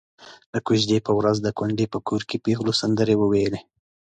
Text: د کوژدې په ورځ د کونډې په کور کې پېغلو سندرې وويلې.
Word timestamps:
د 0.53 0.55
کوژدې 0.67 0.97
په 1.05 1.11
ورځ 1.19 1.37
د 1.41 1.47
کونډې 1.57 1.85
په 1.93 1.99
کور 2.07 2.21
کې 2.29 2.37
پېغلو 2.45 2.73
سندرې 2.81 3.15
وويلې. 3.17 3.59